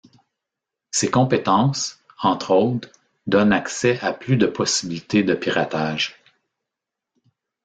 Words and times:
Ces 0.89 1.11
compétences, 1.11 1.99
entre 2.23 2.49
autres, 2.55 2.89
donnent 3.27 3.53
accès 3.53 4.03
à 4.03 4.13
plus 4.13 4.35
de 4.35 4.47
possibilités 4.47 5.21
de 5.21 5.35
piratage. 5.35 6.19